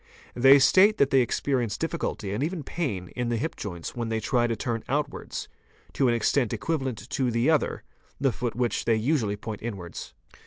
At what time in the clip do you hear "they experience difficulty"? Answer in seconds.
1.11-2.33